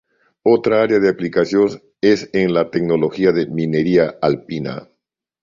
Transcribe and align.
Otra 0.47 0.81
área 0.81 0.97
de 0.97 1.09
aplicación 1.09 1.79
es 2.01 2.27
en 2.33 2.55
la 2.55 2.71
tecnología 2.71 3.31
de 3.33 3.45
minería 3.45 4.17
alpina. 4.19 4.89